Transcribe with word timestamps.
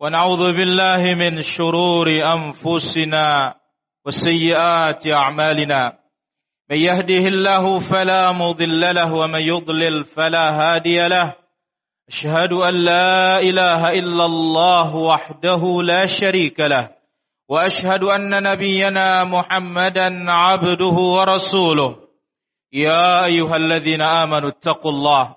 ونعوذ 0.00 0.52
بالله 0.52 1.14
من 1.14 1.42
شرور 1.42 2.08
أنفسنا 2.08 3.54
وسيئات 4.06 5.06
أعمالنا. 5.06 5.98
من 6.70 6.76
يهده 6.76 7.24
الله 7.28 7.78
فلا 7.78 8.32
مضل 8.32 8.94
له 8.94 9.14
ومن 9.14 9.40
يضلل 9.40 10.04
فلا 10.04 10.50
هادي 10.50 11.08
له. 11.08 11.32
أشهد 12.08 12.52
أن 12.52 12.74
لا 12.74 13.40
إله 13.40 13.98
إلا 13.98 14.24
الله 14.24 14.96
وحده 14.96 15.82
لا 15.82 16.06
شريك 16.06 16.60
له 16.60 16.90
وأشهد 17.48 18.04
أن 18.04 18.42
نبينا 18.42 19.24
محمدا 19.24 20.30
عبده 20.30 20.96
ورسوله. 21.16 21.96
يا 22.72 23.24
أيها 23.24 23.56
الذين 23.56 24.02
آمنوا 24.02 24.48
اتقوا 24.48 24.92
الله 24.92 25.36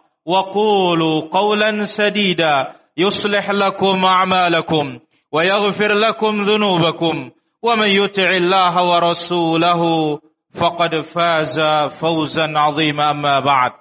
وقولوا 0.25 1.21
قولا 1.31 1.83
سديدا. 1.83 2.75
يصلح 2.97 3.49
لكم 3.49 4.05
أعمالكم 4.05 4.99
ويغفر 5.31 5.93
لكم 5.93 6.35
ذنوبكم. 6.43 7.31
ومن 7.63 7.89
يطع 7.89 8.29
الله 8.29 8.89
ورسوله 8.89 10.19
فقد 10.53 10.95
فاز 10.95 11.59
فوزا 11.99 12.53
عظيما. 12.55 13.11
أما 13.11 13.39
بعد 13.39 13.71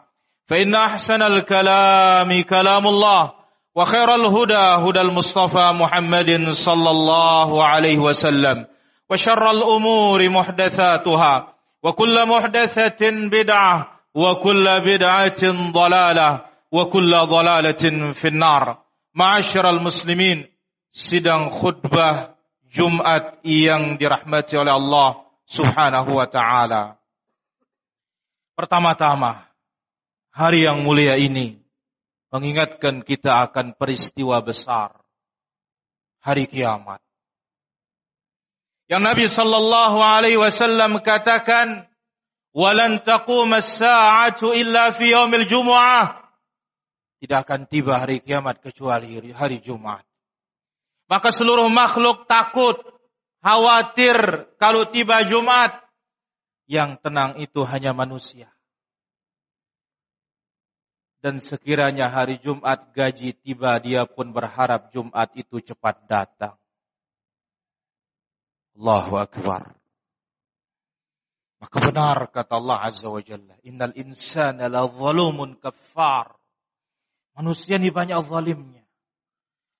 فإن 0.51 0.75
أحسن 0.75 1.23
الكلام 1.23 2.43
كلام 2.43 2.87
الله 2.87 3.33
وخير 3.77 4.15
الهدى 4.15 4.55
هدى 4.55 5.01
المصطفى 5.01 5.73
محمد 5.73 6.49
صلى 6.51 6.91
الله 6.91 7.65
عليه 7.65 7.99
وسلم 7.99 8.67
وشر 9.11 9.51
الأمور 9.51 10.29
محدثاتها 10.29 11.55
وكل 11.83 12.29
محدثة 12.29 13.11
بدعة 13.11 14.00
وكل 14.16 14.66
بدعة 14.80 15.44
ضلالة 15.72 16.30
وكل 16.72 17.12
ضلالة 17.16 17.84
في 18.12 18.28
النار 18.28 18.84
معاشر 19.16 19.70
المسلمين 19.70 20.56
sidang 20.96 21.52
khutbah 21.52 22.40
Jumat 22.72 23.44
yang 23.44 24.00
dirahmati 24.00 24.56
oleh 24.56 24.72
Allah 24.72 25.28
Subhanahu 25.44 26.16
wa 26.16 26.28
taala. 26.32 26.96
Pertama-tama, 28.56 29.44
hari 30.32 30.64
yang 30.64 30.80
mulia 30.88 31.20
ini 31.20 31.60
mengingatkan 32.32 33.04
kita 33.04 33.44
akan 33.52 33.76
peristiwa 33.76 34.40
besar 34.40 34.96
hari 36.24 36.48
kiamat. 36.48 37.04
Yang 38.88 39.02
Nabi 39.04 39.26
sallallahu 39.28 39.98
alaihi 40.00 40.40
wasallam 40.40 41.04
katakan 41.04 41.89
Walan 42.51 43.07
taqum 43.07 43.55
as-sa'atu 43.55 44.51
illa 44.51 44.91
fi 44.91 45.15
yaumil 45.15 45.47
jumu'ah. 45.47 46.21
Tidak 47.21 47.39
akan 47.47 47.69
tiba 47.69 48.01
hari 48.01 48.25
kiamat 48.25 48.65
kecuali 48.65 49.31
hari 49.31 49.61
Jumat. 49.61 50.03
Maka 51.05 51.29
seluruh 51.31 51.69
makhluk 51.69 52.25
takut, 52.25 52.81
khawatir 53.45 54.49
kalau 54.57 54.89
tiba 54.89 55.23
Jumat. 55.29 55.79
Yang 56.71 57.03
tenang 57.03 57.35
itu 57.43 57.67
hanya 57.67 57.91
manusia. 57.91 58.47
Dan 61.19 61.43
sekiranya 61.43 62.09
hari 62.09 62.39
Jumat 62.39 62.95
gaji 62.95 63.35
tiba, 63.37 63.77
dia 63.83 64.07
pun 64.07 64.31
berharap 64.31 64.95
Jumat 64.95 65.35
itu 65.35 65.59
cepat 65.61 66.07
datang. 66.07 66.55
Allahu 68.79 69.19
Akbar. 69.19 69.80
Maka 71.71 72.27
kata 72.27 72.59
Allah 72.59 72.79
Azza 72.83 73.07
wa 73.07 73.23
Jalla, 73.23 73.55
"Innal 73.63 73.95
insana 73.95 74.67
la 74.67 74.83
zalumun 74.91 75.55
kafar." 75.63 76.35
Manusia 77.39 77.79
ini 77.79 77.95
banyak 77.95 78.19
zalimnya. 78.27 78.83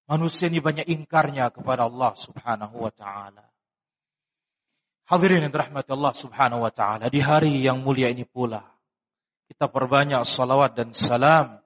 Manusia 0.07 0.47
ini 0.47 0.63
banyak 0.63 0.87
ingkarnya 0.87 1.51
kepada 1.51 1.91
Allah 1.91 2.15
Subhanahu 2.15 2.87
wa 2.87 2.95
taala. 2.95 3.43
Hadirin 5.11 5.43
yang 5.43 5.51
dirahmati 5.51 5.91
Allah 5.91 6.15
Subhanahu 6.15 6.63
wa 6.63 6.71
taala, 6.71 7.11
di 7.11 7.19
hari 7.19 7.59
yang 7.59 7.83
mulia 7.83 8.07
ini 8.07 8.23
pula 8.23 8.63
kita 9.51 9.67
perbanyak 9.67 10.23
salawat 10.23 10.79
dan 10.79 10.95
salam 10.95 11.59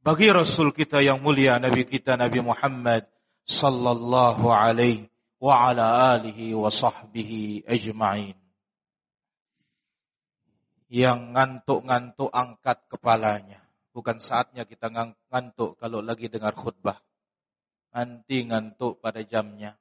bagi 0.00 0.32
Rasul 0.32 0.72
kita 0.72 1.04
yang 1.04 1.20
mulia 1.20 1.60
Nabi 1.60 1.84
kita 1.84 2.16
Nabi 2.16 2.40
Muhammad 2.40 3.04
sallallahu 3.44 4.48
alaihi 4.48 5.12
wa 5.36 5.68
ala 5.68 6.16
alihi 6.16 6.56
wa 6.56 6.72
sahbihi 6.72 7.68
ajma'in 7.68 8.45
yang 10.86 11.34
ngantuk-ngantuk 11.34 12.30
angkat 12.30 12.86
kepalanya. 12.86 13.62
Bukan 13.90 14.20
saatnya 14.20 14.68
kita 14.68 14.92
ngantuk 14.92 15.80
kalau 15.80 16.04
lagi 16.04 16.28
dengar 16.28 16.52
khutbah. 16.52 17.00
Nanti 17.96 18.44
ngantuk 18.44 19.00
pada 19.00 19.24
jamnya. 19.24 19.74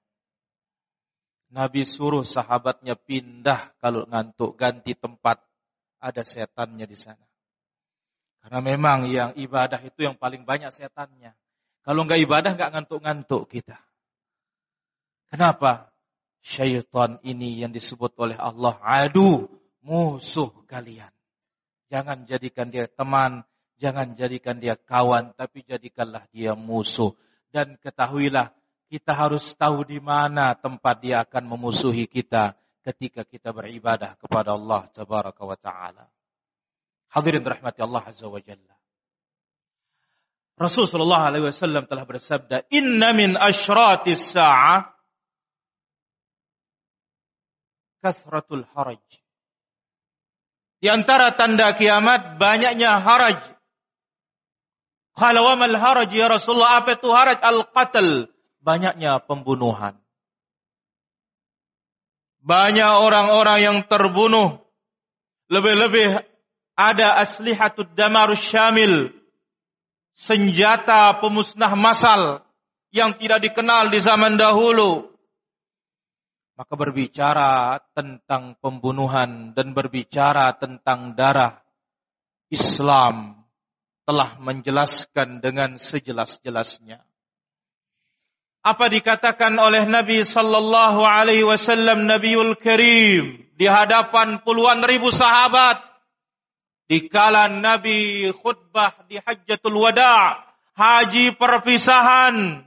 Nabi 1.52 1.86
suruh 1.86 2.26
sahabatnya 2.26 2.96
pindah 2.96 3.76
kalau 3.78 4.08
ngantuk 4.08 4.56
ganti 4.56 4.96
tempat. 4.96 5.44
Ada 6.00 6.22
setannya 6.22 6.86
di 6.86 6.98
sana. 6.98 7.26
Karena 8.46 8.62
memang 8.62 9.10
yang 9.10 9.34
ibadah 9.34 9.82
itu 9.82 10.06
yang 10.06 10.16
paling 10.22 10.46
banyak 10.46 10.70
setannya. 10.70 11.34
Kalau 11.82 12.06
nggak 12.06 12.22
ibadah 12.22 12.54
nggak 12.54 12.72
ngantuk-ngantuk 12.78 13.50
kita. 13.50 13.78
Kenapa? 15.34 15.90
Syaitan 16.46 17.18
ini 17.26 17.58
yang 17.58 17.74
disebut 17.74 18.14
oleh 18.22 18.38
Allah 18.38 18.78
adu 18.86 19.50
musuh 19.86 20.50
kalian. 20.66 21.14
Jangan 21.94 22.26
jadikan 22.26 22.74
dia 22.74 22.90
teman, 22.90 23.46
jangan 23.78 24.18
jadikan 24.18 24.58
dia 24.58 24.74
kawan, 24.74 25.38
tapi 25.38 25.62
jadikanlah 25.62 26.26
dia 26.34 26.58
musuh. 26.58 27.14
Dan 27.54 27.78
ketahuilah, 27.78 28.52
kita 28.90 29.14
harus 29.14 29.54
tahu 29.54 29.86
di 29.86 30.02
mana 30.02 30.58
tempat 30.58 31.06
dia 31.06 31.22
akan 31.22 31.56
memusuhi 31.56 32.10
kita 32.10 32.58
ketika 32.82 33.22
kita 33.22 33.54
beribadah 33.54 34.18
kepada 34.18 34.58
Allah 34.58 34.90
Tabaraka 34.90 35.42
wa 35.46 35.58
Ta'ala. 35.58 36.06
Hadirin 37.14 37.46
rahmati 37.46 37.80
Allah 37.86 38.04
Azza 38.06 38.28
wa 38.28 38.42
Jalla. 38.42 38.76
Rasul 40.56 40.88
sallallahu 40.88 41.26
alaihi 41.28 41.46
wasallam 41.52 41.84
telah 41.84 42.08
bersabda, 42.08 42.72
"Inna 42.72 43.12
min 43.12 43.36
asyratis 43.36 44.32
sa'ah 44.32 44.88
kathratul 48.00 48.64
haraj." 48.72 49.25
Di 50.86 50.94
antara 50.94 51.34
tanda 51.34 51.74
kiamat 51.74 52.38
banyaknya 52.38 53.02
haraj. 53.02 53.42
Kalau 55.18 55.50
mal 55.58 55.74
haraj 55.74 56.14
ya 56.14 56.30
Rasulullah 56.30 56.78
apa 56.78 56.94
itu 56.94 57.10
haraj 57.10 57.42
al-qatl? 57.42 58.30
Banyaknya 58.62 59.18
pembunuhan. 59.26 59.98
Banyak 62.46 63.02
orang-orang 63.02 63.60
yang 63.66 63.78
terbunuh. 63.90 64.62
Lebih-lebih 65.50 66.22
ada 66.78 67.18
aslihatud 67.18 67.98
damarus 67.98 68.46
syamil. 68.46 69.10
Senjata 70.14 71.18
pemusnah 71.18 71.74
massal 71.74 72.46
yang 72.94 73.18
tidak 73.18 73.42
dikenal 73.42 73.90
di 73.90 73.98
zaman 73.98 74.38
dahulu 74.38 75.15
maka 76.56 76.74
berbicara 76.80 77.84
tentang 77.92 78.56
pembunuhan 78.64 79.52
dan 79.52 79.76
berbicara 79.76 80.56
tentang 80.56 81.14
darah 81.16 81.60
Islam 82.48 83.44
telah 84.08 84.40
menjelaskan 84.40 85.44
dengan 85.44 85.76
sejelas-jelasnya. 85.76 87.04
Apa 88.66 88.90
dikatakan 88.90 89.54
oleh 89.62 89.86
Nabi 89.86 90.26
sallallahu 90.26 91.06
alaihi 91.06 91.46
wasallam 91.46 92.10
Nabiul 92.10 92.58
Karim 92.58 93.46
di 93.54 93.66
hadapan 93.68 94.42
puluhan 94.42 94.82
ribu 94.84 95.10
sahabat. 95.12 95.82
Dikala 96.86 97.50
Nabi 97.50 98.30
khutbah 98.30 98.94
di 99.10 99.18
Hajjatul 99.18 99.74
Wada, 99.74 100.38
haji 100.78 101.34
perpisahan. 101.34 102.62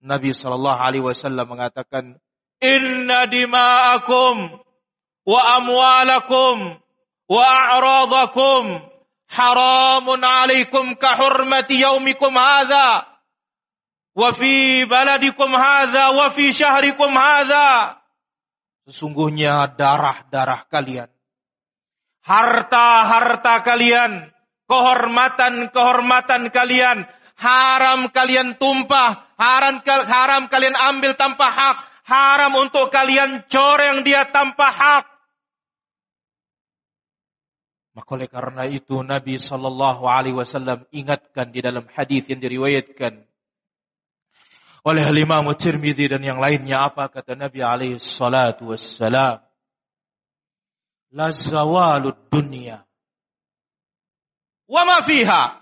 Nabi 0.00 0.32
Shallallahu 0.32 0.80
Alaihi 0.80 1.04
Wasallam 1.04 1.44
mengatakan, 1.52 2.16
Inna 2.60 3.24
dima'akum 3.24 4.36
wa 5.24 5.40
amwalakum 5.56 6.76
wa 7.28 7.40
a'radakum 7.40 8.84
haramun 9.32 10.20
alaikum 10.20 10.92
kahurmati 11.00 11.80
yaumikum 11.80 12.36
hadha 12.36 13.08
wa 14.12 14.28
fi 14.36 14.84
baladikum 14.84 15.48
hadha 15.56 16.12
wa 16.12 16.28
fi 16.28 16.52
syahrikum 16.52 17.16
hadha. 17.16 17.96
Sesungguhnya 18.84 19.72
darah-darah 19.80 20.68
kalian 20.68 21.08
harta-harta 22.24 23.64
kalian 23.64 24.28
kehormatan-kehormatan 24.68 26.52
kalian 26.52 27.08
haram 27.40 28.12
kalian 28.12 28.54
tumpah 28.60 29.34
haram 29.40 29.80
haram 29.84 30.42
kalian 30.52 30.76
ambil 30.76 31.16
tanpa 31.16 31.48
hak 31.48 31.76
haram 32.10 32.58
untuk 32.58 32.90
kalian 32.90 33.46
coreng 33.46 34.02
dia 34.02 34.26
tanpa 34.26 34.66
hak. 34.66 35.06
Maka 37.94 38.10
oleh 38.18 38.30
karena 38.30 38.66
itu 38.66 39.02
Nabi 39.06 39.38
Shallallahu 39.38 40.06
Alaihi 40.10 40.34
Wasallam 40.34 40.86
ingatkan 40.90 41.54
di 41.54 41.62
dalam 41.62 41.86
hadis 41.90 42.26
yang 42.26 42.42
diriwayatkan 42.42 43.30
oleh 44.80 45.04
Imam 45.12 45.44
Tirmidzi 45.52 46.08
dan 46.08 46.24
yang 46.24 46.40
lainnya 46.40 46.88
apa 46.88 47.12
kata 47.12 47.36
Nabi 47.36 47.60
alaihi 47.60 48.00
salatu 48.00 48.72
wassalam? 48.72 49.44
La 51.12 51.28
zawalud 51.34 52.16
dunya. 52.32 52.80
Wa 54.70 54.82
ma 54.86 55.02
fiha? 55.04 55.60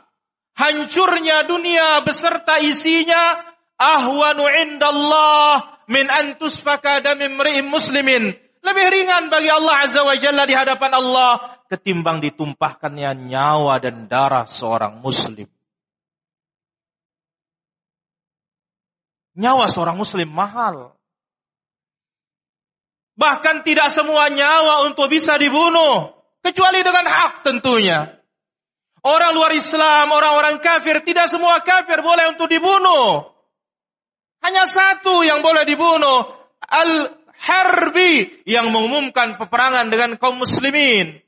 Hancurnya 0.55 1.47
dunia 1.49 2.03
beserta 2.05 2.61
isinya 2.61 3.43
ahwanu 3.79 4.47
indallah 4.47 5.78
min 5.89 6.07
an 6.13 6.37
tusfaka 6.37 7.01
damim 7.01 7.41
muslimin 7.67 8.37
lebih 8.63 8.87
ringan 8.93 9.33
bagi 9.33 9.49
Allah 9.49 9.75
Azza 9.89 10.05
wa 10.05 10.15
Jalla 10.15 10.45
di 10.45 10.53
hadapan 10.53 10.93
Allah 10.93 11.59
ketimbang 11.69 12.25
ditumpahkannya 12.25 13.29
nyawa 13.29 13.79
dan 13.79 14.09
darah 14.09 14.49
seorang 14.49 15.01
muslim. 15.05 15.47
Nyawa 19.39 19.71
seorang 19.71 19.95
muslim 19.95 20.27
mahal. 20.27 20.99
Bahkan 23.15 23.63
tidak 23.63 23.95
semua 23.95 24.27
nyawa 24.33 24.91
untuk 24.91 25.07
bisa 25.07 25.39
dibunuh. 25.39 26.19
Kecuali 26.43 26.83
dengan 26.83 27.07
hak 27.07 27.47
tentunya. 27.47 28.19
Orang 29.03 29.35
luar 29.39 29.55
Islam, 29.55 30.11
orang-orang 30.11 30.59
kafir, 30.59 31.07
tidak 31.07 31.31
semua 31.31 31.63
kafir 31.63 32.03
boleh 32.03 32.35
untuk 32.35 32.51
dibunuh. 32.51 33.31
Hanya 34.49 34.65
satu 34.65 35.29
yang 35.29 35.45
boleh 35.45 35.69
dibunuh. 35.69 36.25
Al-Harbi 36.65 38.41
yang 38.49 38.73
mengumumkan 38.73 39.37
peperangan 39.37 39.93
dengan 39.93 40.17
kaum 40.17 40.41
muslimin. 40.41 41.21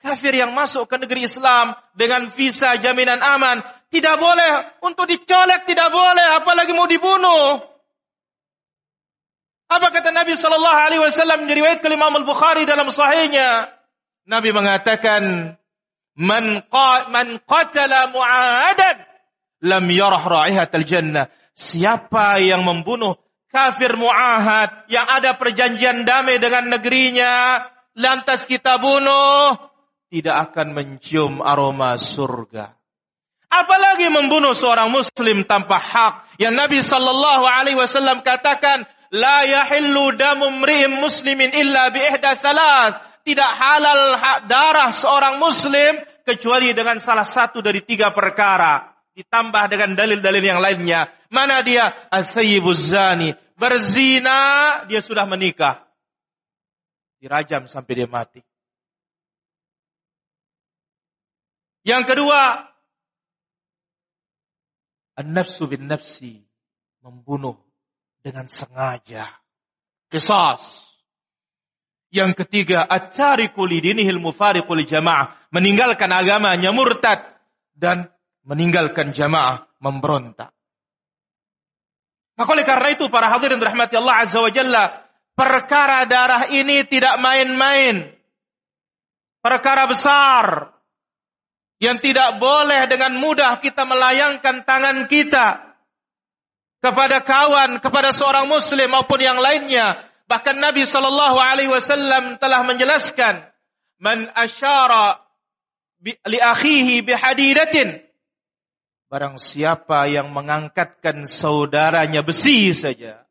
Kafir 0.00 0.32
yang 0.32 0.56
masuk 0.56 0.88
ke 0.88 0.96
negeri 0.96 1.28
Islam 1.28 1.76
dengan 1.92 2.32
visa 2.32 2.72
jaminan 2.80 3.20
aman 3.20 3.60
tidak 3.92 4.16
boleh 4.16 4.80
untuk 4.80 5.04
dicolek, 5.04 5.68
tidak 5.68 5.92
boleh, 5.92 6.40
apalagi 6.40 6.72
mau 6.72 6.88
dibunuh. 6.88 7.60
Apa 9.68 9.92
kata 9.92 10.08
Nabi 10.08 10.40
Shallallahu 10.40 10.78
Alaihi 10.88 11.02
Wasallam 11.04 11.44
diriwayat 11.44 11.84
ke 11.84 11.92
Imam 11.92 12.16
Al 12.16 12.24
Bukhari 12.24 12.64
dalam 12.64 12.88
sahihnya? 12.88 13.76
Nabi 14.24 14.56
mengatakan, 14.56 15.52
"Man 16.16 16.64
qa 16.64 17.12
man 17.12 17.44
qatala 17.44 18.08
mu'ahadan 18.08 19.04
lam 19.68 19.84
yarah 19.92 20.24
ra'ihatal 20.24 20.86
jannah." 20.86 21.28
Siapa 21.56 22.36
yang 22.44 22.68
membunuh 22.68 23.16
kafir 23.48 23.96
mu'ahad 23.96 24.92
yang 24.92 25.08
ada 25.08 25.40
perjanjian 25.40 26.04
damai 26.04 26.36
dengan 26.36 26.68
negerinya, 26.68 27.64
lantas 27.96 28.44
kita 28.44 28.76
bunuh, 28.76 29.56
tidak 30.12 30.52
akan 30.52 30.76
mencium 30.76 31.40
aroma 31.40 31.96
surga. 31.96 32.76
Apalagi 33.48 34.12
membunuh 34.12 34.52
seorang 34.52 34.92
muslim 34.92 35.46
tanpa 35.48 35.80
hak. 35.80 36.14
Yang 36.36 36.54
Nabi 36.60 36.78
sallallahu 36.84 37.44
alaihi 37.48 37.78
wasallam 37.78 38.20
katakan, 38.20 38.84
la 39.14 39.46
yahillu 39.46 40.12
damu 40.12 40.52
muslimin 40.92 41.54
illa 41.56 41.88
bi 41.88 42.04
ihda. 42.04 42.36
Tidak 43.26 43.50
halal 43.58 44.14
darah 44.46 44.92
seorang 44.92 45.40
muslim 45.40 45.98
kecuali 46.22 46.70
dengan 46.76 47.00
salah 47.02 47.26
satu 47.26 47.58
dari 47.64 47.82
tiga 47.82 48.12
perkara. 48.14 48.95
Ditambah 49.16 49.72
dengan 49.72 49.96
dalil-dalil 49.96 50.44
yang 50.44 50.60
lainnya. 50.60 51.08
Mana 51.32 51.64
dia? 51.64 51.88
Al-thayyibuz 52.12 52.92
zani. 52.92 53.32
Berzina, 53.56 54.84
dia 54.84 55.00
sudah 55.00 55.24
menikah. 55.24 55.88
Dirajam 57.16 57.64
sampai 57.64 57.92
dia 57.96 58.04
mati. 58.04 58.44
Yang 61.86 62.12
kedua, 62.12 62.68
an-nafsu 65.16 65.64
bin 65.64 65.88
nafsi, 65.88 66.44
membunuh 67.00 67.56
dengan 68.20 68.50
sengaja. 68.52 69.32
Kisas. 70.12 70.84
Yang 72.12 72.44
ketiga, 72.44 72.84
at-tariku 72.84 73.64
lidinihil 73.64 74.20
mufariqu 74.20 74.76
jamaah, 74.84 75.40
meninggalkan 75.48 76.12
agamanya 76.12 76.68
murtad 76.74 77.22
dan 77.72 78.12
meninggalkan 78.46 79.10
jamaah 79.10 79.66
memberontak. 79.82 80.54
Maka 82.38 82.48
oleh 82.54 82.64
karena 82.68 82.88
itu 82.94 83.10
para 83.10 83.26
hadirin 83.32 83.58
rahmati 83.58 83.98
Allah 83.98 84.22
Azza 84.22 84.38
wa 84.38 84.52
Jalla, 84.52 84.84
perkara 85.34 86.06
darah 86.06 86.46
ini 86.52 86.86
tidak 86.86 87.18
main-main. 87.18 88.14
Perkara 89.42 89.90
besar 89.90 90.74
yang 91.82 91.98
tidak 92.00 92.38
boleh 92.38 92.86
dengan 92.88 93.18
mudah 93.18 93.58
kita 93.58 93.84
melayangkan 93.84 94.64
tangan 94.64 95.10
kita 95.10 95.76
kepada 96.80 97.24
kawan, 97.24 97.82
kepada 97.82 98.14
seorang 98.14 98.46
muslim 98.46 98.94
maupun 98.94 99.18
yang 99.18 99.40
lainnya. 99.42 99.98
Bahkan 100.26 100.58
Nabi 100.58 100.82
Shallallahu 100.82 101.38
alaihi 101.38 101.70
wasallam 101.70 102.36
telah 102.42 102.66
menjelaskan, 102.66 103.46
"Man 104.02 104.28
asyara 104.34 105.22
li 106.02 106.38
akhihi 106.42 107.06
bihadidatin" 107.06 108.05
Barang 109.06 109.38
siapa 109.38 110.10
yang 110.10 110.34
mengangkatkan 110.34 111.30
saudaranya 111.30 112.26
besi 112.26 112.74
saja. 112.74 113.22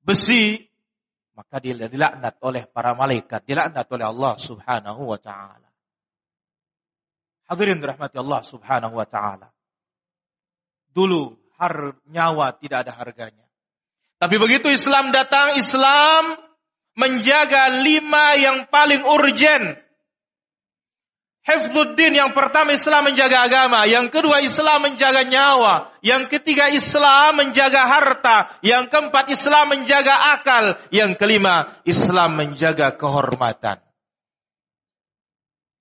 Besi 0.00 0.64
maka 1.34 1.60
dilaknat 1.60 2.40
oleh 2.40 2.64
para 2.70 2.94
malaikat, 2.94 3.44
dilaknat 3.44 3.84
oleh 3.90 4.06
Allah 4.06 4.34
Subhanahu 4.40 5.02
wa 5.12 5.18
taala. 5.20 5.64
Hadirin 7.44 7.80
rahmati 7.80 8.16
Allah 8.16 8.40
subhanahu 8.40 8.94
wa 8.96 9.04
ta'ala. 9.04 9.52
Dulu 10.96 11.36
har 11.60 11.92
nyawa 12.08 12.56
tidak 12.56 12.88
ada 12.88 12.92
harganya. 12.96 13.44
Tapi 14.16 14.40
begitu 14.40 14.72
Islam 14.72 15.12
datang, 15.12 15.60
Islam 15.60 16.40
menjaga 16.96 17.84
lima 17.84 18.40
yang 18.40 18.64
paling 18.72 19.04
urgen. 19.04 19.76
Hifzuddin 21.44 22.16
yang 22.16 22.32
pertama 22.32 22.72
Islam 22.72 23.12
menjaga 23.12 23.44
agama, 23.44 23.84
yang 23.84 24.08
kedua 24.08 24.40
Islam 24.40 24.88
menjaga 24.88 25.28
nyawa, 25.28 25.92
yang 26.00 26.24
ketiga 26.32 26.72
Islam 26.72 27.36
menjaga 27.36 27.84
harta, 27.84 28.48
yang 28.64 28.88
keempat 28.88 29.28
Islam 29.28 29.76
menjaga 29.76 30.40
akal, 30.40 30.80
yang 30.88 31.12
kelima 31.20 31.68
Islam 31.84 32.40
menjaga 32.40 32.96
kehormatan. 32.96 33.84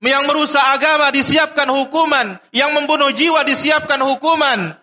Yang 0.04 0.24
merusak 0.28 0.60
agama 0.60 1.16
disiapkan 1.16 1.72
hukuman. 1.72 2.44
Yang 2.52 2.72
membunuh 2.76 3.16
jiwa 3.16 3.48
disiapkan 3.48 4.04
hukuman. 4.04 4.76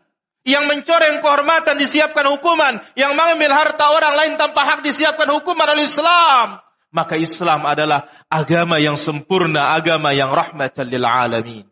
Yang 0.49 0.65
mencoreng 0.65 1.21
kehormatan 1.21 1.77
disiapkan 1.77 2.25
hukuman. 2.25 2.81
Yang 2.97 3.13
mengambil 3.21 3.53
harta 3.53 3.93
orang 3.93 4.17
lain 4.17 4.33
tanpa 4.41 4.65
hak 4.65 4.81
disiapkan 4.81 5.29
hukuman 5.29 5.69
oleh 5.77 5.85
Islam. 5.85 6.65
Maka 6.90 7.14
Islam 7.14 7.66
adalah 7.70 8.11
agama 8.26 8.82
yang 8.82 8.99
sempurna, 8.99 9.78
agama 9.78 10.11
yang 10.11 10.35
rahmatan 10.35 10.87
lil 10.90 11.06
alamin. 11.06 11.70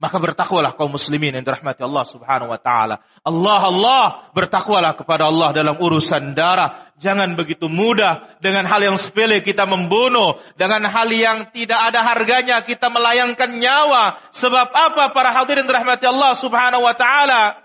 Maka 0.00 0.16
bertakwalah 0.16 0.80
kaum 0.80 0.96
muslimin 0.96 1.36
yang 1.36 1.44
dirahmati 1.44 1.84
Allah 1.84 2.08
Subhanahu 2.08 2.48
wa 2.48 2.56
taala. 2.56 3.04
Allah 3.20 3.60
Allah, 3.68 4.04
bertakwalah 4.32 4.96
kepada 4.96 5.28
Allah 5.28 5.52
dalam 5.52 5.76
urusan 5.76 6.32
darah. 6.32 6.88
Jangan 6.96 7.36
begitu 7.36 7.68
mudah 7.68 8.40
dengan 8.40 8.64
hal 8.64 8.80
yang 8.80 8.96
sepele 8.96 9.44
kita 9.44 9.68
membunuh, 9.68 10.40
dengan 10.56 10.88
hal 10.88 11.04
yang 11.12 11.52
tidak 11.52 11.92
ada 11.92 12.00
harganya 12.00 12.64
kita 12.64 12.88
melayangkan 12.88 13.60
nyawa. 13.60 14.16
Sebab 14.32 14.72
apa 14.72 15.12
para 15.12 15.36
hadirin 15.36 15.68
dirahmati 15.68 16.08
Allah 16.08 16.32
Subhanahu 16.32 16.80
wa 16.80 16.96
taala? 16.96 17.60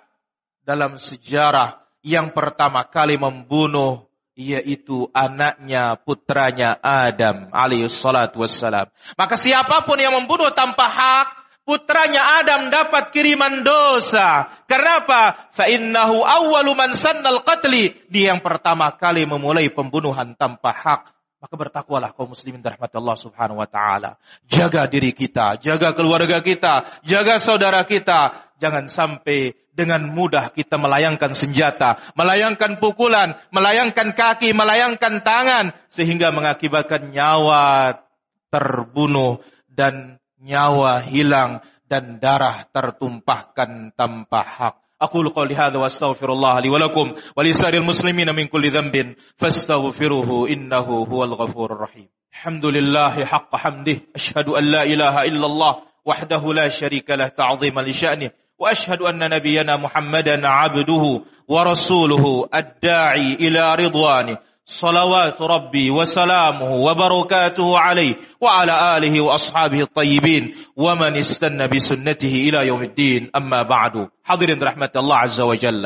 Dalam 0.67 0.99
sejarah 0.99 1.79
yang 2.03 2.35
pertama 2.35 2.83
kali 2.83 3.15
membunuh 3.15 4.04
yaitu 4.35 5.07
anaknya 5.15 5.95
putranya 5.95 6.75
Adam 6.83 7.47
alaihi 7.55 7.87
salatu 7.87 8.43
wassalam. 8.43 8.91
Maka 9.15 9.39
siapa 9.39 9.87
pun 9.87 9.95
yang 9.95 10.11
membunuh 10.11 10.51
tanpa 10.51 10.91
hak, 10.91 11.27
putranya 11.63 12.43
Adam 12.43 12.67
dapat 12.67 13.15
kiriman 13.15 13.63
dosa. 13.63 14.51
Kenapa? 14.67 15.49
Fa 15.55 15.65
innahu 15.71 16.21
awwalu 16.21 16.75
man 16.75 16.91
sannal 16.93 17.41
qatli. 17.47 17.95
Dia 18.11 18.35
yang 18.35 18.43
pertama 18.43 18.91
kali 18.99 19.23
memulai 19.23 19.71
pembunuhan 19.71 20.35
tanpa 20.35 20.75
hak. 20.75 21.01
Maka 21.39 21.61
bertakwalah 21.61 22.09
kaum 22.17 22.33
muslimin 22.33 22.63
rahmat 22.63 22.89
Allah 22.89 23.15
subhanahu 23.21 23.61
wa 23.61 23.69
ta'ala. 23.69 24.17
Jaga 24.49 24.89
diri 24.89 25.13
kita, 25.13 25.61
jaga 25.61 25.93
keluarga 25.93 26.41
kita, 26.41 26.89
jaga 27.05 27.37
saudara 27.37 27.85
kita. 27.85 28.33
Jangan 28.57 28.89
sampai 28.89 29.53
dengan 29.75 30.07
mudah 30.07 30.55
kita 30.55 30.79
melayangkan 30.79 31.35
senjata, 31.35 31.99
melayangkan 32.15 32.79
pukulan, 32.79 33.35
melayangkan 33.51 34.15
kaki, 34.15 34.55
melayangkan 34.55 35.19
tangan, 35.21 35.75
sehingga 35.91 36.31
mengakibatkan 36.31 37.11
nyawa 37.11 37.99
terbunuh 38.47 39.43
dan 39.67 40.23
nyawa 40.39 41.03
hilang 41.03 41.59
dan 41.91 42.23
darah 42.23 42.65
tertumpahkan 42.71 43.93
tanpa 43.93 44.41
hak. 44.41 44.75
Aku 44.95 45.27
قولي 45.27 45.59
هذا 45.59 45.75
وأستغفر 45.75 46.31
الله 46.31 46.59
لي 46.59 46.69
ولكم 46.71 47.35
ولسائر 47.35 47.83
المسلمين 47.83 48.31
من 48.31 48.47
كل 48.47 48.71
ذنب 48.71 49.15
فاستغفروه 49.35 50.49
إنه 50.49 50.87
هو 51.11 51.23
الغفور 51.23 51.73
الرحيم 51.75 52.07
الحمد 52.31 52.65
لله 52.65 53.25
حق 53.25 53.55
حمده 53.55 53.97
أشهد 54.15 54.47
أن 54.49 54.63
لا 54.63 54.83
إله 54.83 55.15
إلا 55.27 55.45
الله 55.45 55.73
وحده 56.05 56.53
لا 56.53 56.67
شريك 56.69 57.11
له 57.11 57.27
تعظيما 57.27 57.81
لشأنه 57.81 58.31
وأشهد 58.59 59.01
أن 59.01 59.29
نبينا 59.29 59.77
محمدا 59.77 60.47
عبده 60.47 61.23
ورسوله 61.47 62.49
الداعي 62.55 63.33
إلى 63.33 63.75
رضوانه 63.75 64.37
صلوات 64.65 65.41
ربي 65.41 65.91
وسلامه 65.91 66.71
وبركاته 66.75 67.79
عليه 67.79 68.15
وعلى 68.41 68.97
آله 68.97 69.21
وأصحابه 69.21 69.81
الطيبين 69.81 70.55
ومن 70.75 71.17
استنى 71.17 71.67
بسنته 71.67 72.35
إلى 72.49 72.67
يوم 72.67 72.83
الدين 72.83 73.31
أما 73.35 73.67
بعد 73.69 74.09
حضر 74.23 74.63
رحمة 74.63 74.91
الله 74.95 75.17
عز 75.17 75.41
وجل 75.41 75.85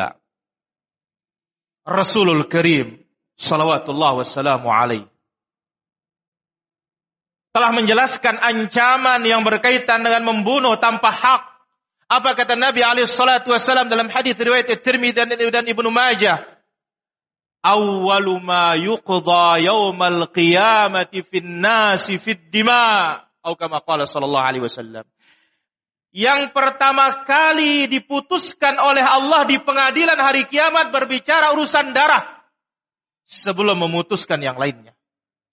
الرسول 1.88 2.38
الكريم 2.40 3.06
صلوات 3.38 3.90
الله 3.90 4.12
والسلام 4.14 4.68
عليه 4.68 5.06
telah 7.50 7.74
menjelaskan 7.76 8.40
ancaman 8.40 9.26
yang 9.26 9.42
berkaitan 9.44 10.06
dengan 10.06 10.24
membunuh 10.24 10.78
tanpa 10.78 11.12
hak. 11.12 11.59
Apa 12.10 12.34
kata 12.34 12.58
Nabi 12.58 12.82
alaihi 12.82 13.06
wasallam 13.06 13.86
dalam 13.86 14.10
hadis 14.10 14.34
riwayat 14.34 14.66
At-Tirmidzi 14.66 15.30
dan 15.54 15.66
Ibnu 15.70 15.94
Majah 15.94 16.42
awwalu 17.62 18.42
ma 18.42 18.74
yuqda 18.74 19.62
yaumal 19.62 20.26
qiyamati 20.34 21.22
fin 21.22 21.62
nasi 21.62 22.18
fid 22.18 22.50
dima 22.50 23.22
atau 23.46 23.54
kama 23.54 23.84
qala 23.86 24.10
sallallahu 24.10 24.48
alaihi 24.48 24.64
wasallam 24.66 25.06
yang 26.10 26.50
pertama 26.50 27.22
kali 27.22 27.86
diputuskan 27.86 28.82
oleh 28.82 29.06
Allah 29.06 29.46
di 29.46 29.62
pengadilan 29.62 30.18
hari 30.18 30.50
kiamat 30.50 30.90
berbicara 30.90 31.54
urusan 31.54 31.94
darah 31.94 32.26
sebelum 33.30 33.78
memutuskan 33.78 34.42
yang 34.42 34.58
lainnya. 34.58 34.98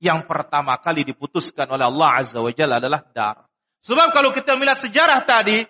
Yang 0.00 0.24
pertama 0.24 0.80
kali 0.80 1.04
diputuskan 1.04 1.68
oleh 1.68 1.84
Allah 1.84 2.24
Azza 2.24 2.40
wa 2.40 2.48
Jalla 2.48 2.80
adalah 2.80 3.04
darah. 3.12 3.44
Sebab 3.84 4.16
kalau 4.16 4.32
kita 4.32 4.56
melihat 4.56 4.80
sejarah 4.80 5.20
tadi, 5.28 5.68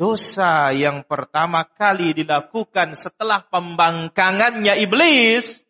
Dosa 0.00 0.72
yang 0.72 1.04
pertama 1.04 1.60
kali 1.60 2.16
dilakukan 2.16 2.96
setelah 2.96 3.44
pembangkangannya 3.44 4.80
iblis 4.80 5.60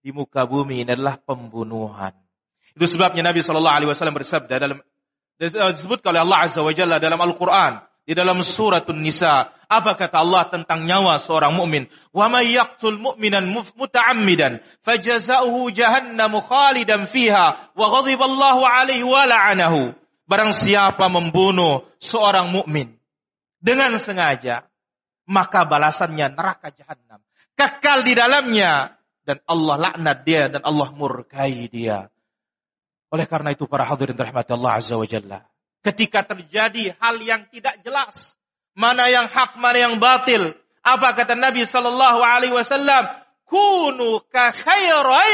di 0.00 0.08
muka 0.08 0.48
bumi 0.48 0.88
ini 0.88 0.96
adalah 0.96 1.20
pembunuhan. 1.20 2.16
Itu 2.72 2.88
sebabnya 2.88 3.20
Nabi 3.20 3.44
Shallallahu 3.44 3.76
Alaihi 3.76 3.90
Wasallam 3.92 4.16
bersabda 4.16 4.56
dalam 4.56 4.80
disebut 5.36 6.00
oleh 6.08 6.24
Allah 6.24 6.48
Azza 6.48 6.64
wa 6.64 6.72
Jalla 6.72 6.96
dalam 6.96 7.20
Al-Quran 7.20 7.84
di 8.08 8.16
dalam 8.16 8.40
surat 8.40 8.88
Nisa 8.96 9.52
apa 9.68 9.92
kata 10.00 10.16
Allah 10.24 10.48
tentang 10.48 10.88
nyawa 10.88 11.20
seorang 11.20 11.52
mukmin 11.52 11.92
wa 12.16 12.24
may 12.32 12.56
yaqtul 12.56 12.96
mu'minan 12.96 13.52
muta'ammidan 13.52 14.64
fajazauhu 14.80 15.68
jahannam 15.76 16.40
khalidan 16.40 17.04
fiha 17.04 17.76
wa 17.76 17.86
ghadiba 18.00 18.24
Allahu 18.24 18.64
alaihi 18.64 19.04
wa 19.04 19.28
la'anahu 19.28 19.92
barang 20.24 20.56
siapa 20.56 21.12
membunuh 21.12 21.84
seorang 22.00 22.48
mukmin 22.48 22.97
dengan 23.58 23.94
sengaja, 23.98 24.66
maka 25.28 25.66
balasannya 25.68 26.32
neraka 26.32 26.72
jahanam. 26.72 27.20
Kekal 27.58 28.06
di 28.06 28.14
dalamnya 28.14 28.96
dan 29.26 29.42
Allah 29.44 29.76
laknat 29.90 30.18
dia 30.24 30.48
dan 30.48 30.62
Allah 30.64 30.88
murkai 30.94 31.68
dia. 31.68 32.08
Oleh 33.12 33.26
karena 33.28 33.52
itu 33.52 33.68
para 33.68 33.84
hadirin 33.84 34.16
rahmati 34.16 34.50
Allah 34.54 34.72
Azza 34.78 34.94
wa 34.96 35.08
Jalla. 35.08 35.44
Ketika 35.82 36.24
terjadi 36.24 36.96
hal 36.98 37.16
yang 37.22 37.48
tidak 37.48 37.80
jelas, 37.82 38.36
mana 38.76 39.08
yang 39.08 39.30
hak, 39.30 39.56
mana 39.56 39.78
yang 39.78 39.94
batil, 39.98 40.52
apa 40.84 41.08
kata 41.16 41.34
Nabi 41.36 41.64
sallallahu 41.64 42.20
alaihi 42.20 42.54
wasallam? 42.54 43.04
Kunu 43.48 44.20
ka 44.28 44.52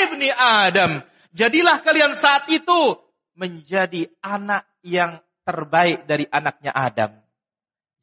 ibni 0.06 0.30
Adam. 0.30 1.02
Jadilah 1.34 1.82
kalian 1.82 2.14
saat 2.14 2.46
itu 2.46 2.94
menjadi 3.34 4.06
anak 4.22 4.62
yang 4.86 5.18
terbaik 5.42 6.06
dari 6.06 6.30
anaknya 6.30 6.70
Adam. 6.70 7.23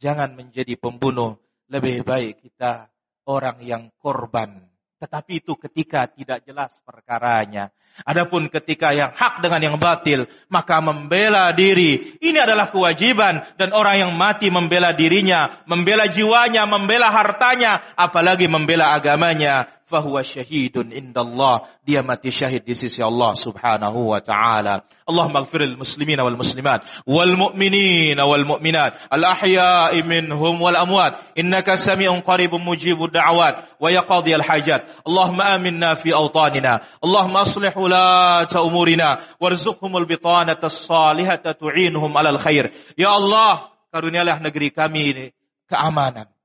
Jangan 0.01 0.33
menjadi 0.33 0.73
pembunuh. 0.81 1.37
Lebih 1.69 2.03
baik 2.03 2.41
kita 2.43 2.89
orang 3.29 3.61
yang 3.61 3.93
korban. 4.01 4.65
Tetapi 5.01 5.39
itu 5.39 5.55
ketika 5.55 6.09
tidak 6.09 6.43
jelas 6.45 6.77
perkaranya. 6.83 7.73
Adapun 8.05 8.47
ketika 8.49 8.93
yang 8.93 9.13
hak 9.13 9.43
dengan 9.43 9.61
yang 9.61 9.77
batil, 9.77 10.25
maka 10.47 10.77
membela 10.81 11.49
diri. 11.53 12.17
Ini 12.21 12.43
adalah 12.43 12.69
kewajiban 12.69 13.45
dan 13.57 13.73
orang 13.73 14.07
yang 14.07 14.11
mati 14.13 14.47
membela 14.53 14.93
dirinya, 14.93 15.63
membela 15.65 16.05
jiwanya, 16.05 16.69
membela 16.69 17.09
hartanya, 17.09 17.81
apalagi 17.97 18.45
membela 18.45 18.93
agamanya 18.93 19.69
فهو 19.91 20.21
شهيد 20.21 20.77
عند 20.77 21.17
الله. 21.17 21.61
دي 21.87 22.01
متي 22.01 22.31
شهيد 22.31 22.63
الله 22.99 23.33
سبحانه 23.33 23.95
وتعالى 23.97 24.81
اللهم 25.09 25.37
اغفر 25.37 25.61
للمسلمين 25.61 26.19
والمسلمات 26.19 26.81
والمؤمنين 27.07 28.19
والمؤمنات 28.19 28.93
الأحياء 29.13 30.03
منهم 30.03 30.61
والأموات 30.61 31.13
إنك 31.39 31.73
سميع 31.73 32.19
قريب 32.19 32.55
مجيب 32.55 33.03
الدعوات 33.03 33.55
ويقضي 33.79 34.35
الحاجات 34.35 34.81
اللهم 35.07 35.41
آمنا 35.41 35.93
في 35.93 36.13
أوطاننا 36.13 36.81
اللهم 37.03 37.37
أصلح 37.37 37.77
ولاة 37.77 38.47
أمورنا 38.55 39.19
وارزقهم 39.39 39.97
البطانة 39.97 40.61
الصالحة 40.63 41.35
تعينهم 41.35 42.17
على 42.17 42.29
الخير 42.29 42.71
يا 42.97 43.17
الله 43.17 43.61
كرني 43.93 44.21
الله 44.21 44.39
نجري 44.39 44.69
كامين 44.69 45.31
كأمانا 45.69 46.40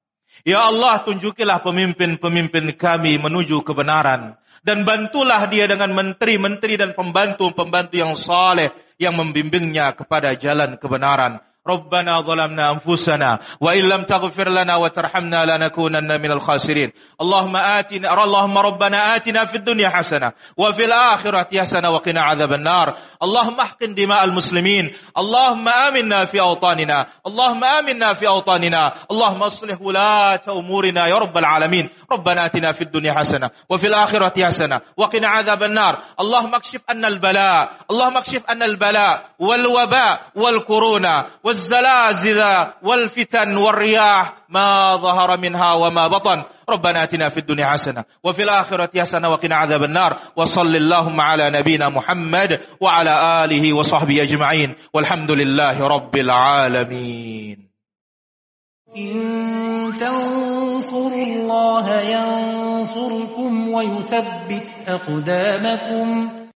Ya 0.46 0.66
Allah 0.66 1.02
tunjukilah 1.02 1.62
pemimpin-pemimpin 1.62 2.74
kami 2.78 3.18
menuju 3.18 3.62
kebenaran. 3.66 4.38
Dan 4.66 4.82
bantulah 4.82 5.46
dia 5.46 5.70
dengan 5.70 5.94
menteri-menteri 5.94 6.74
dan 6.74 6.90
pembantu-pembantu 6.98 7.94
yang 7.94 8.18
saleh 8.18 8.74
yang 8.98 9.14
membimbingnya 9.14 9.94
kepada 9.94 10.34
jalan 10.34 10.74
kebenaran. 10.74 11.38
ربنا 11.68 12.20
ظلمنا 12.20 12.70
أنفسنا 12.70 13.38
وإن 13.60 13.84
لم 13.84 14.02
تغفر 14.02 14.48
لنا 14.48 14.76
وترحمنا 14.76 15.44
لنكونن 15.44 16.20
من 16.20 16.30
الخاسرين. 16.32 16.92
اللهم 17.20 17.56
آتنا 17.56 18.24
اللهم 18.24 18.58
ربنا 18.58 19.16
آتنا 19.16 19.44
في 19.44 19.56
الدنيا 19.56 19.88
حسنة 19.88 20.32
وفي 20.56 20.84
الآخرة 20.84 21.60
حسنة 21.60 21.90
وقنا 21.90 22.22
عذاب 22.22 22.52
النار. 22.52 22.94
اللهم 23.22 23.60
أحقن 23.60 23.94
دماء 23.94 24.24
المسلمين. 24.24 24.94
اللهم 25.18 25.68
آمنا 25.68 26.24
في 26.24 26.40
أوطاننا. 26.40 27.06
اللهم 27.26 27.64
آمنا 27.64 28.14
في 28.14 28.28
أوطاننا. 28.28 28.92
اللهم 29.10 29.42
أصلح 29.42 29.80
ولاة 29.80 30.40
أمورنا 30.48 31.06
يا 31.06 31.18
رب 31.18 31.38
العالمين. 31.38 31.88
ربنا 32.12 32.46
آتنا 32.46 32.72
في 32.72 32.82
الدنيا 32.82 33.12
حسنة 33.12 33.50
وفي 33.70 33.86
الآخرة 33.86 34.46
حسنة 34.46 34.80
وقنا 34.96 35.28
عذاب 35.28 35.62
النار. 35.62 35.98
اللهم 36.20 36.54
اكشف 36.54 36.80
أن 36.90 37.04
البلاء 37.04 37.70
اللهم 37.90 38.16
اكشف 38.16 38.42
أن 38.50 38.62
البلاء 38.62 39.30
والوباء 39.38 40.20
والكورونا 40.34 41.26
والزلازل 41.56 42.66
والفتن 42.82 43.56
والرياح 43.56 44.32
ما 44.48 44.96
ظهر 44.96 45.40
منها 45.40 45.72
وما 45.72 46.06
بطن. 46.06 46.44
ربنا 46.68 47.04
آتنا 47.04 47.28
في 47.28 47.36
الدنيا 47.36 47.66
حسنة 47.66 48.04
وفي 48.24 48.42
الآخرة 48.42 49.00
حسنة 49.00 49.28
وقنا 49.28 49.56
عذاب 49.56 49.82
النار. 49.82 50.16
وصل 50.36 50.76
اللهم 50.76 51.20
على 51.20 51.50
نبينا 51.50 51.88
محمد 51.88 52.60
وعلى 52.80 53.44
آله 53.44 53.72
وصحبه 53.72 54.22
أجمعين. 54.22 54.74
والحمد 54.92 55.30
لله 55.30 55.88
رب 55.88 56.16
العالمين. 56.16 57.68
إن 58.96 59.92
تنصروا 60.00 61.26
الله 61.26 62.00
ينصركم 62.00 63.68
ويثبت 63.68 64.68
أقدامكم. 64.88 66.30